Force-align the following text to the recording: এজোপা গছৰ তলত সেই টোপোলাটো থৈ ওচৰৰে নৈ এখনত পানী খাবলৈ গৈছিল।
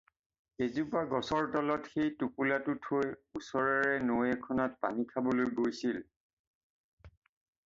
এজোপা 0.67 1.01
গছৰ 1.11 1.49
তলত 1.55 1.91
সেই 1.97 2.09
টোপোলাটো 2.23 2.75
থৈ 2.87 3.11
ওচৰৰে 3.41 3.93
নৈ 4.07 4.33
এখনত 4.39 4.81
পানী 4.87 5.07
খাবলৈ 5.13 5.53
গৈছিল। 5.61 6.03